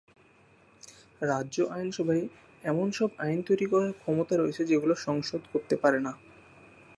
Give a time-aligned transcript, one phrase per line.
[1.21, 2.23] রাজ্য আইনসভায়
[2.63, 6.11] এমন সব আইন তৈরি করার ক্ষমতা রয়েছে যেগুলো সংসদ করতে পারে না।